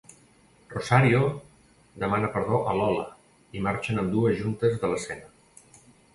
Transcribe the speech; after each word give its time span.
Rosario 0.67 1.43
demana 2.03 2.33
perdó 2.37 2.57
a 2.65 2.73
Lola 2.81 3.05
i 3.59 3.63
marxen 3.69 4.05
ambdues 4.07 4.41
juntes 4.43 4.77
de 4.83 4.93
l'escena. 4.95 5.85